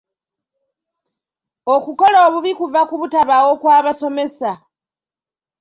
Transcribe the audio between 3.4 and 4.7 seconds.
kw'abasomesa.